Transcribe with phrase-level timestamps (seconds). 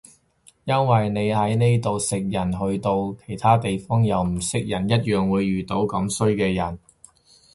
[0.63, 6.79] 因為你喺呢度食人去到其他地方又唔識人一樣會遇到咁衰嘅人